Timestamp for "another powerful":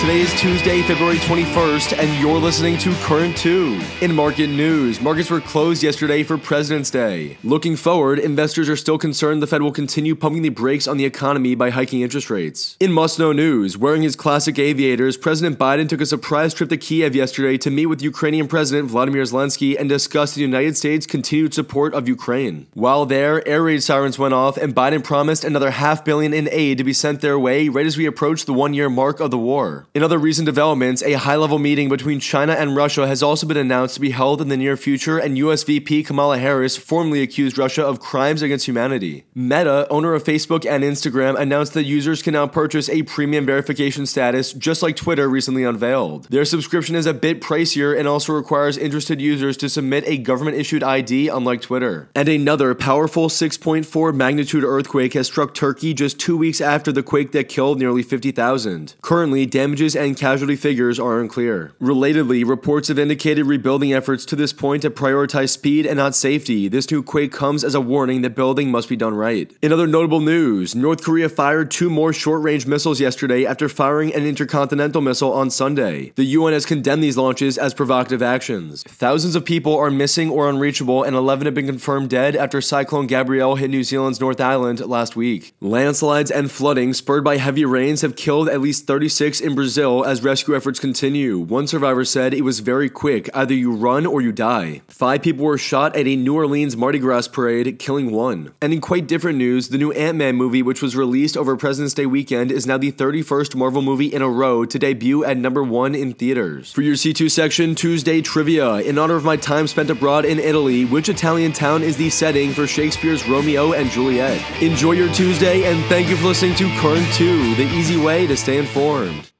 52.28-53.28